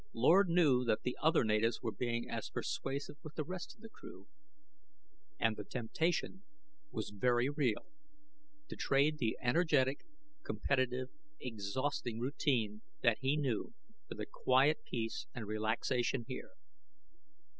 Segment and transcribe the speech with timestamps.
[0.13, 3.89] Lord knew that the other natives were being as persuasive with the rest of the
[3.89, 4.25] crew.
[5.39, 6.41] And the temptation
[6.91, 7.85] was very real:
[8.69, 10.03] to trade the energetic,
[10.43, 11.09] competitive,
[11.39, 13.75] exhausting routine that he knew
[14.07, 16.49] for the quiet peace and relaxation here.